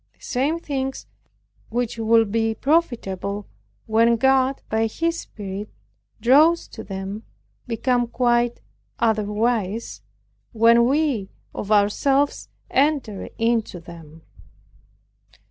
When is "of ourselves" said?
11.53-12.49